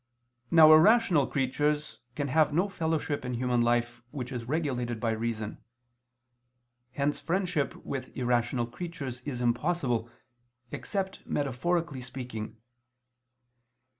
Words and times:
Now 0.49 0.73
irrational 0.73 1.27
creatures 1.27 1.99
can 2.15 2.29
have 2.29 2.51
no 2.51 2.67
fellowship 2.67 3.23
in 3.23 3.35
human 3.35 3.61
life 3.61 4.01
which 4.09 4.31
is 4.31 4.45
regulated 4.45 4.99
by 4.99 5.11
reason. 5.11 5.59
Hence 6.93 7.19
friendship 7.19 7.75
with 7.85 8.09
irrational 8.17 8.65
creatures 8.65 9.21
is 9.25 9.41
impossible, 9.41 10.09
except 10.71 11.23
metaphorically 11.27 12.01
speaking. 12.01 12.57